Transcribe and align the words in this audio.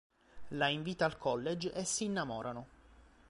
La 0.55 0.69
invita 0.69 1.05
al 1.05 1.15
college 1.15 1.71
e 1.73 1.83
si 1.85 2.05
innamorano. 2.05 2.65